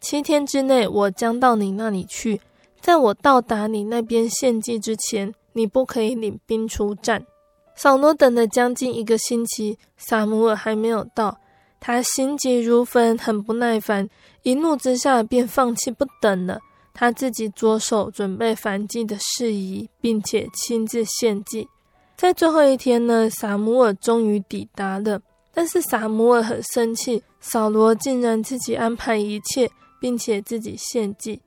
[0.00, 2.40] 七天之内，我将到你那里去。
[2.80, 7.26] 在我到达你那边献祭之前，你不可以领兵出战。
[7.74, 11.38] 扫罗等了将近一个星期，撒母耳还没有到，
[11.78, 14.08] 他心急如焚，很不耐烦，
[14.44, 16.58] 一怒之下便放弃不等了。
[16.92, 21.68] 他自己着手准备燔祭的事宜，并且亲自献祭。
[22.16, 25.20] 在最后一天呢，撒母耳终于抵达了，
[25.52, 29.70] 但是撒母耳很生气，扫罗竟然自己安排一切。
[30.00, 31.42] 并且自己献祭，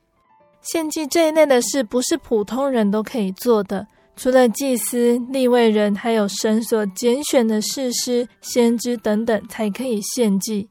[0.62, 3.88] 献祭这一类的事不是普通人都可以做的，
[4.18, 10.68] 除了祭司、立位人，还有神所拣选的士师、先知等等，才可以献祭。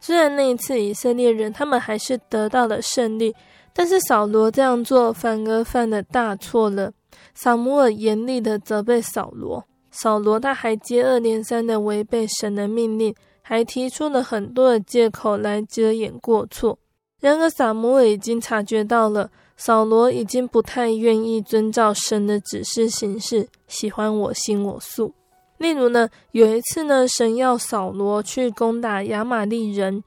[0.00, 3.32] 虽然那一次以色列人他们还是得到了胜利，
[3.78, 6.92] 但是扫罗这样做反而犯了大错了。
[7.34, 16.78] 撒母耳严厉地责备扫罗，扫罗他还接二连三地违背神的命令，还提出了很多的借口来遮掩过错。
[17.20, 25.12] 然而，撒母耳已经察觉到了，扫罗已经不太愿意遵照神的指示行事，喜欢我行我素。
[25.58, 30.02] 例如呢，有一次呢，神要扫罗去攻打亚玛力人，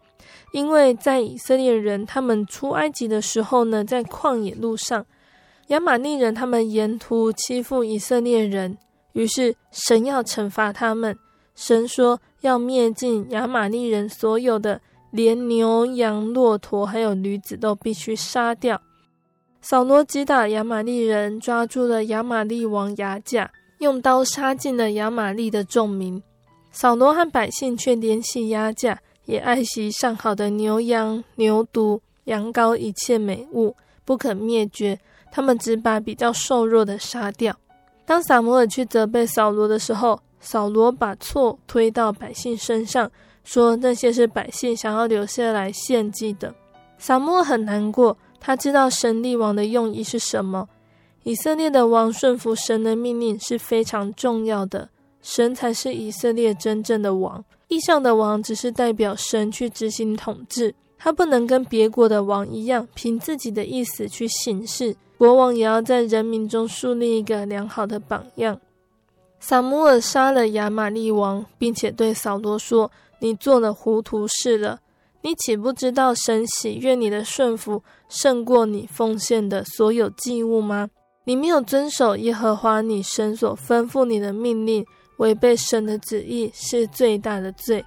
[0.51, 5.05] 因为在以色列人他们出埃及的时候呢，在旷野路上，
[5.67, 8.77] 亚玛利人他们沿途欺负以色列人，
[9.13, 11.17] 于是神要惩罚他们。
[11.55, 14.81] 神说要灭尽亚玛利人所有的。
[15.11, 18.79] 连牛羊、骆驼还有驴子都必须杀掉。
[19.59, 26.21] 扫罗击打亚玛利人，抓住了亚玛利王亚甲，用刀杀尽了亚玛利的众民。
[26.69, 28.99] 扫罗和百姓却怜惜亚甲，
[29.29, 34.99] 也爱惜上好的牛羊、牛犊、羊羔一切美物，不可灭绝，
[35.31, 37.55] 他们只把比较瘦弱的杀掉。
[38.07, 43.11] 当撒摩尔去责备扫罗的时候，扫罗把错推到百姓身上，
[43.43, 46.51] 说那些是百姓想要留下来献祭的。
[46.97, 50.67] 撒母耳很难过，他知道神立王的用意是什么。
[51.21, 54.89] 以色列的王顺服神的命令是非常重要的，
[55.21, 57.45] 神才是以色列真正的王。
[57.69, 64.97] 地上的王只是代表神去执行统治，他不能跟别国的王一样，凭自己的意思去行事。
[65.17, 68.59] 国王也要在人民中树立一个良好的榜样。
[69.39, 72.91] 撒母耳杀了亚玛力王，并且对扫罗说
[73.21, 74.79] ：“你做了糊涂事了。
[75.21, 80.89] 你岂不知道神喜悦你的顺服胜过你奉献的所有祭物吗？
[81.25, 84.83] 你没有遵守耶和华你神所吩咐你的命令，
[85.19, 87.85] 违背神的旨意是最大的罪。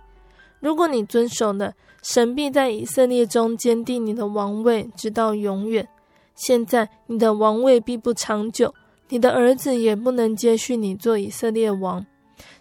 [0.60, 5.86] 如果你遵守了，神必在以色列中坚定你的王位，直到永远。”
[6.34, 8.74] 现在你的王位必不长久，
[9.10, 12.04] 你的儿子也不能接续你做以色列王。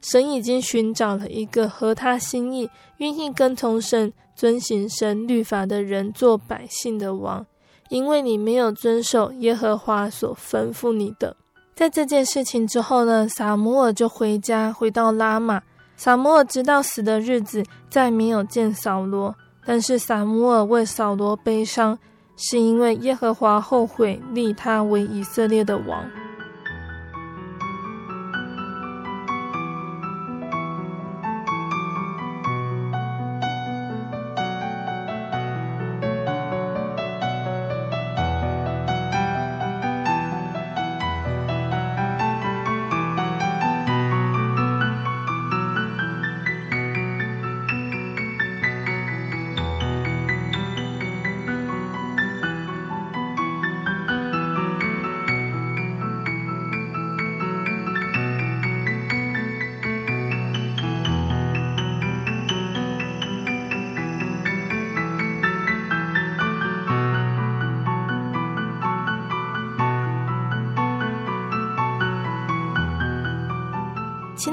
[0.02, 7.46] 神已经寻找了一个合他心意、愿意跟从神、遵行神律法的人做百姓的王，
[7.90, 11.38] 因为你没有遵守耶和华所吩咐你的。
[11.82, 15.60] 在这件事情之后呢，撒母耳就回家，回到拉玛。
[15.96, 19.34] 撒母耳直到死的日子再没有见扫罗，
[19.66, 21.98] 但是撒母耳为扫罗悲伤。
[22.38, 26.06] 是因为耶和华后悔立他为以色列的王。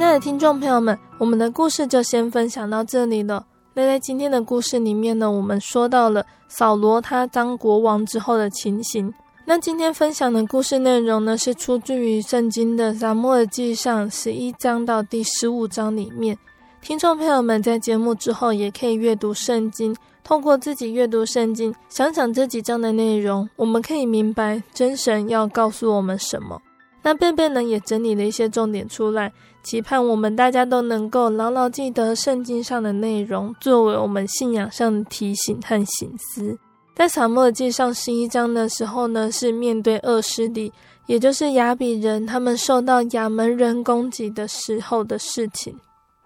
[0.09, 3.45] 亲爱的听众朋友们，我们的故事就先分享到这里了。
[3.75, 9.13] 那在今天的故事里面呢，我们说到了扫罗他当国王之后的情形。
[9.45, 16.39] 那今天分享的故事内容呢，是出自于圣经的撒母耳记上十一章到第十五章里面。
[16.81, 19.95] 听众朋友们在节目之后也可以阅读圣经，
[20.25, 26.63] 通过自己阅读圣经，想想这几章的内容，我们可以明白真神要告诉我们什么。
[27.03, 29.31] 那贝贝呢，也整理了一些重点出来。
[29.63, 36.59] 期盼我们大家都能够牢牢记得圣经上的内容，作为我们信仰上的提醒和醒思。
[36.95, 40.73] 在撒母耳记上十一章的时候呢，是面对恶势力，
[41.07, 45.77] 也就是亚比人，他们受到亚门人攻击的时候的事情。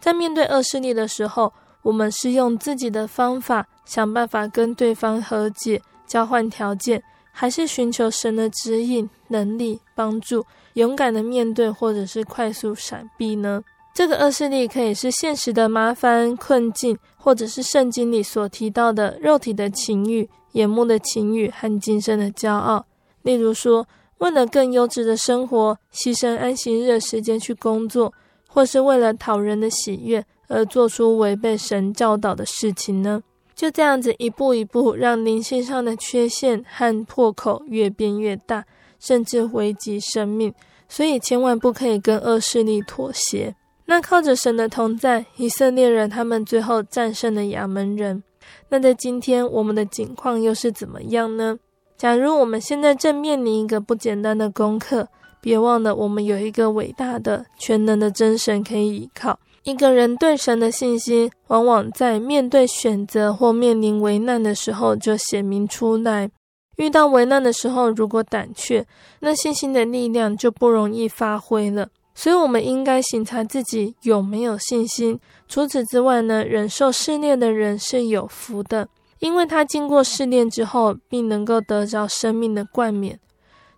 [0.00, 1.52] 在面对恶势力的时候，
[1.82, 7.02] 我们是用自己的方法想办法跟对方和解，交换条件，
[7.32, 10.44] 还是寻求神的指引、能力、帮助？
[10.74, 13.62] 勇敢的面对，或者是快速闪避呢？
[13.94, 22.86] 这个恶势力可以是现实的麻烦困境，或者是圣经里所提到的肉体的情欲、眼目的情欲和今生的骄傲。
[23.20, 23.86] 例如说，
[24.18, 28.14] 为了更优质的生活，牺牲安息日的时间去工作，
[28.48, 33.22] 或是为了讨人的喜悦而做出违背神教导的事情呢？
[33.54, 38.64] 就这样子一步一步，让灵性上的缺陷和破口越变越大。
[39.02, 40.54] 甚至危及生命，
[40.88, 43.54] 所以千万不可以跟恶势力妥协。
[43.86, 48.22] 那靠着神的同在，以色列人他们最后战胜了亚门人。
[48.68, 51.58] 那在今天，我们的境况又是怎么样呢？
[51.96, 55.08] 假如我们现在正面临一个不简单的功课，
[55.40, 59.38] 别忘了我们有一个伟大的、全能的真神可以依靠。
[59.64, 66.30] 一个人对神的信心，往往在面对选择或面临危难的时候就显明出来。
[66.76, 68.86] 遇到危难的时候，如果胆怯，
[69.20, 71.88] 那信心的力量就不容易发挥了。
[72.14, 75.18] 所以，我们应该省察自己有没有信心。
[75.48, 83.18] 除此之外呢，忍受试炼的人是有福的，因为他经过试炼之后，并能够得着生命的冠冕。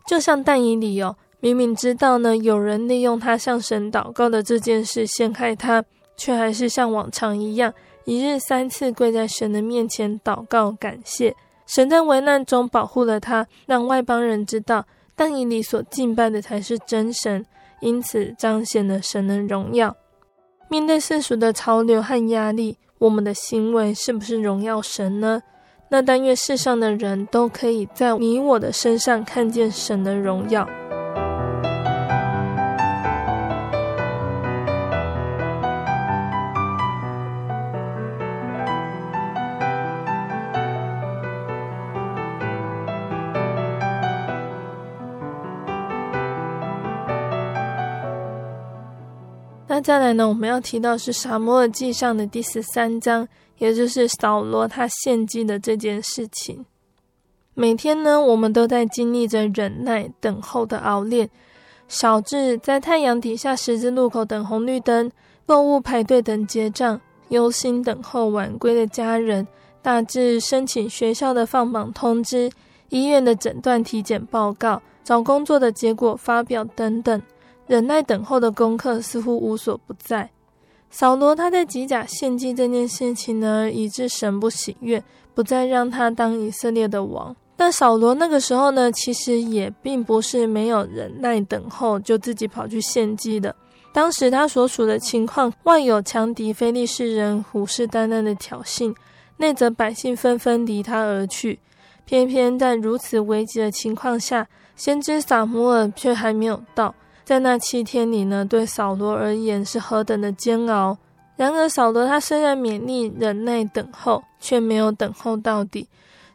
[0.07, 5.84] 就像但以理哦，明明知道呢，有人利用他向神祷告的这件事陷害他，
[6.16, 7.72] 却还是像往常一样，
[8.05, 11.34] 一日三次跪在神的面前祷告感谢。
[11.67, 14.87] 神在危难中保护了他，让外邦人知道
[15.17, 17.45] 但以理所敬拜的才是真神，
[17.81, 19.97] 因此彰显了神的荣耀。
[20.69, 25.43] 面对世俗的潮流和压力，我们的行为是不是荣耀神呢？
[25.89, 30.69] 那但愿世上的人都可以在你我的身上看见神的荣耀。
[49.85, 53.28] 再来呢，我们要提到是《撒母耳记上》的第十三章，
[53.59, 56.64] 也就是扫罗他献祭的这件事情。
[57.53, 61.28] 每天呢，我们都在经历着忍耐、等候的熬炼。
[61.87, 65.12] 小至在太阳底下十字路口等红绿灯、
[65.45, 69.45] 购物排队等结账，忧心等候晚归的家人；
[69.82, 72.51] 大至申请学校的放榜通知、
[72.89, 77.20] 医院的诊断体检报告、找工作的结果发表等等。
[77.67, 80.31] 忍耐等候的功课似乎无所不在。
[80.91, 85.03] 扫罗他在吉甲献祭这件事情呢，以致神不喜悦，
[85.35, 87.35] 不再让他当以色列的王。
[87.57, 93.55] 但扫罗那个时候呢，其实也并不是没有忍耐等候，就自己跑去献祭的。
[93.93, 98.95] 当时他所处的情况，外有强敌非利士人虎视眈眈的挑衅，
[99.37, 101.59] 内则百姓纷纷离他而去。
[102.05, 104.47] 偏偏在如此危急的情况下，
[104.77, 106.95] 先知撒母耳却还没有到。
[107.25, 110.97] 在那七天里呢，对扫罗而言是何等的煎熬。
[111.37, 115.89] 然而扫罗他虽然勉力忍耐等候，却没有等候到底，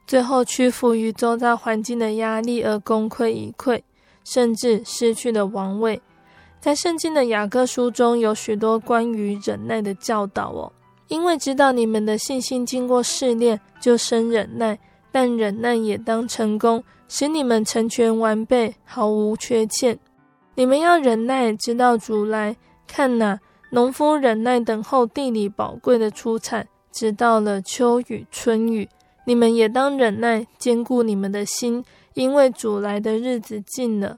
[0.05, 3.81] 最后屈服于周遭环境的压力而功亏一篑，
[4.25, 6.01] 甚至失去了王位。
[6.59, 10.69] 在圣经的雅各书中有许多关于忍耐的教导哦，
[11.07, 14.77] 因为知道你们的信心经过试炼，就生忍耐，
[15.11, 19.97] 但忍耐也当成功，使你们成全完备，毫无缺欠。
[20.59, 22.53] 你们要忍耐，直到主来。
[22.85, 23.39] 看哪，
[23.69, 28.89] 农夫忍耐等候地里宝贵的出产，直到了秋雨春雨。
[29.23, 34.17] 你们也当忍耐，坚固你们的心，因为主来的日子近了。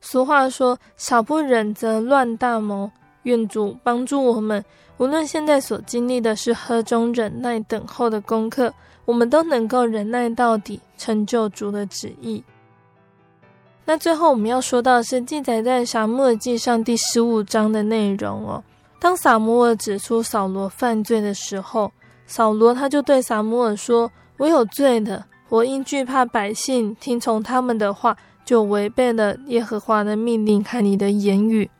[0.00, 2.90] 俗话说：“少不忍则乱大谋。”
[3.22, 4.64] 愿主帮助我们，
[4.96, 8.74] 无论现在所经历的是何种忍耐等候的功课，
[9.04, 12.42] 我们都能够忍耐到底，成就主的旨意。
[13.86, 18.64] 那最后我们要说到是记载在撒母耳记上第十五章的内容哦。
[18.98, 21.92] 当撒母耳指出扫罗犯罪的时候，
[22.26, 31.70] 扫罗他就对撒母耳说：“我有罪的，我因惧怕百姓，听从他们的话，就违背了耶和华的命令和你的言语。”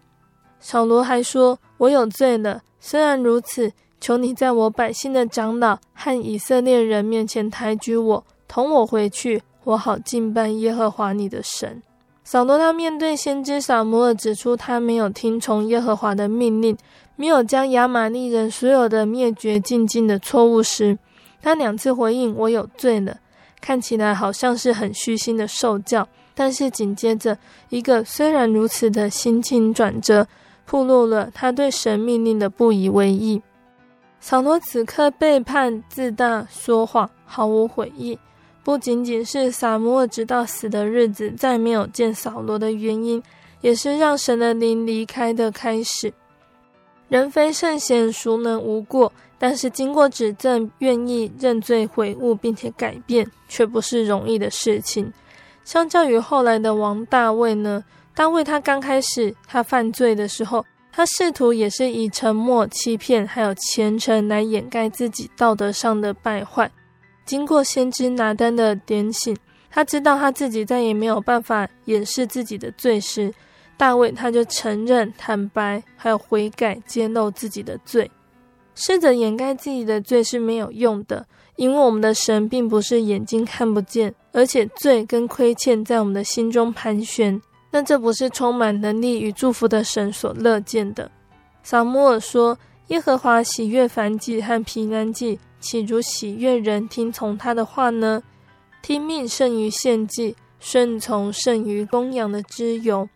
[0.60, 11.82] 扫罗还说：“我有罪了，虽然如此，求你在我百姓的长老和以色列人面前抬举我，同我回去，我好敬拜耶和华你的神。”
[12.24, 16.76] 扫罗他面对先知撒母耳指出他没有听从耶和华的命令，
[17.16, 20.98] 没有将亚玛力人所有的灭绝净尽的错误时，
[21.42, 23.18] 他两次回应我有罪了，
[23.60, 27.36] 看起来好像是很虚心的受教，但是紧接着
[27.68, 30.26] 一个虽然如此的心情转折，
[30.64, 33.42] 暴露了他对神命令的不以为意。
[34.18, 38.18] 扫罗此刻背叛、自大、说谎，毫无悔意。
[38.64, 43.22] 不仅仅是撒母耳直到死的日子再没有见扫罗的原因，
[43.60, 46.12] 也是让神的灵离开的开始。
[47.08, 49.12] 人非圣贤，孰能无过？
[49.38, 55.12] 但是经过指正，愿意认罪悔悟，并且改变，却不是容易的事情。
[55.64, 57.84] 相较于后来的王大卫呢，
[58.14, 66.70] 大卫他刚开始他犯罪的时候，他试图也是以沉默、欺骗，还有虔诚来掩盖自己道德上的败坏。
[67.24, 69.36] 经过先知拿单的点醒，
[69.70, 73.32] 他知道他自己再也没有办法掩饰自己的罪时，
[73.76, 78.10] 大卫他就承认、坦白，还有悔改，揭露自己的罪。
[78.74, 81.24] 试着掩盖自己的罪是没有用的，
[81.56, 91.10] 因为我们的神并不是眼睛看不见，而且罪跟亏欠在我们的心中盘旋，那这不是充满能力与祝福的神所乐见的。
[91.62, 92.58] 撒母耳说
[92.88, 98.22] ：“耶和华喜悦燔祭和平安祭。”岂如喜悦人听从他的话呢？
[98.82, 103.08] 听命胜于献祭，顺从胜于供养的脂油。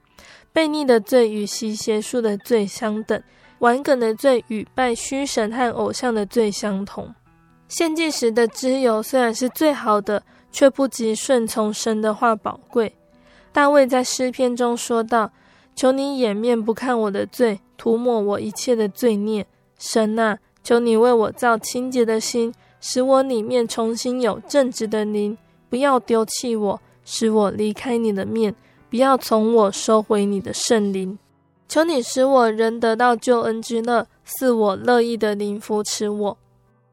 [0.55, 3.23] 悖逆的罪与习邪术的罪相等，
[3.59, 7.15] 顽梗的罪与拜虚神和偶像的罪相同。
[7.69, 12.95] 献祭时的脂油虽然是最好的，却不及顺从神的话宝贵。
[13.53, 15.31] 大卫在诗篇中说道
[15.77, 19.47] ：“求你掩面不看我的罪，涂抹我一切的罪孽。
[19.79, 25.37] 神啊！”求你为我造清洁的心，使我里面重新有正直的灵。
[25.71, 28.53] 不要丢弃我，使我离开你的面；
[28.89, 31.19] 不要从我收回你的圣灵。
[31.69, 36.39] 求你使我仍得到救恩之乐，赐我乐意的灵扶持我。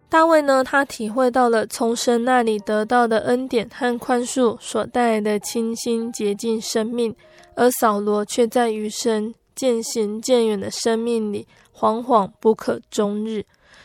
[0.10, 7.16] 大卫呢，他体会到了从神那里得到的恩典和宽恕所带来的清新洁净生命，
[7.56, 13.44] 而扫罗却在与神渐行渐远的生命里，惶惶不可终日。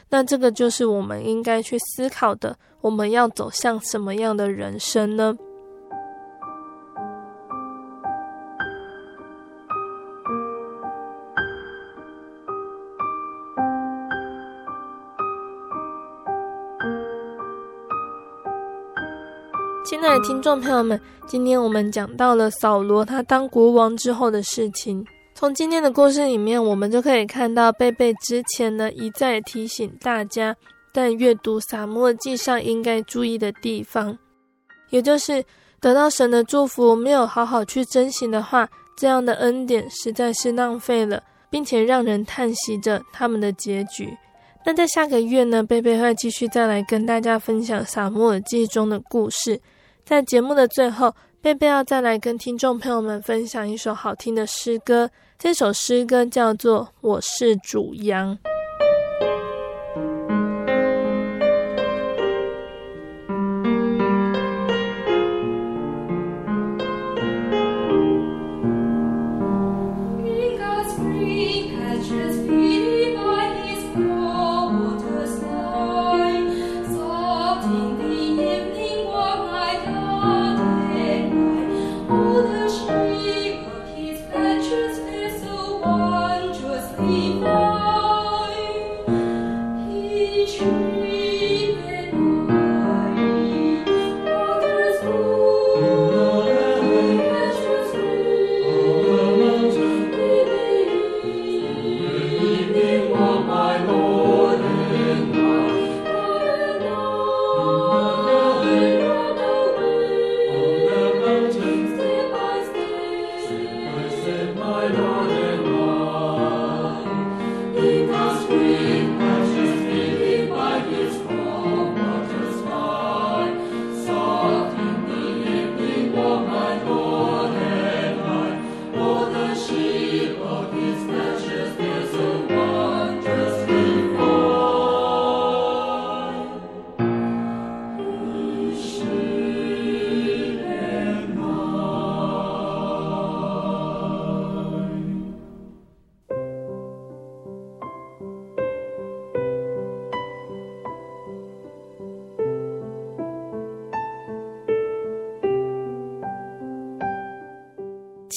[0.08, 5.36] 那这个就是我们应该去思考的，我们要走向什么样的人生呢？
[19.84, 25.04] 亲爱的听众朋友们，今天我们讲到了扫罗他当国王之后的事情。
[25.40, 30.54] 从今天的故事里面，我们就可以看到贝贝之前呢一再提醒大家，
[30.92, 34.18] 在阅读撒母耳记上应该注意的地方，
[34.90, 35.42] 也就是
[35.80, 38.68] 得到神的祝福没有好好去珍惜的话，
[38.98, 44.14] 这样的恩典实在是浪费了，并且让人叹息着他们的结局。
[44.66, 49.58] 那在下个月呢，贝贝会继续再来跟大家分享撒母耳记中的故事。
[50.04, 55.08] 在节目的最后，贝贝要再来跟听众朋友们分享一首好听的诗歌。
[55.42, 58.36] 这首诗歌叫做《我是主羊》。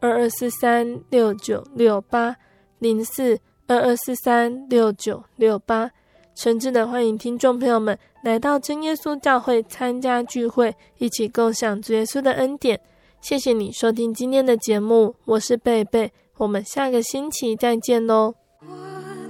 [0.00, 2.34] 二二四三六九六八
[2.78, 5.90] 零四二二四三六九六八，
[6.34, 12.80] 诚挚的欢迎听众朋友们来到真耶稣教会参加聚会，一起共享主耶稣的恩典。
[13.20, 18.34] 谢谢你收听今天的节目，我是贝贝，我们下个星期再见喽。
[18.62, 18.74] 我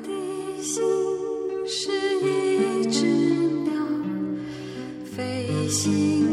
[0.05, 0.81] 的心
[1.67, 1.91] 是
[2.21, 3.05] 一只
[3.65, 3.73] 鸟，
[5.05, 6.30] 飞行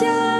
[0.00, 0.39] 的